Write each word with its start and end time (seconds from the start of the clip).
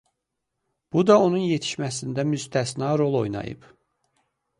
Bu 0.95 1.01
da 1.09 1.17
onun 1.25 1.43
yetişməsində 1.51 2.25
müstəsna 2.29 2.89
rol 3.03 3.19
oynayıb. 3.21 3.69